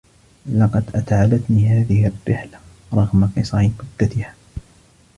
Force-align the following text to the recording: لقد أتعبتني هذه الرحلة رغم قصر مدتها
لقد 0.53 0.83
أتعبتني 0.95 1.67
هذه 1.69 2.07
الرحلة 2.27 2.59
رغم 2.93 3.31
قصر 3.37 3.69
مدتها 4.01 4.33